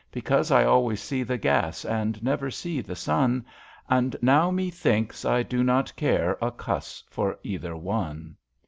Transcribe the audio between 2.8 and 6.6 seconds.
the sun, And now, methinks, I do not care A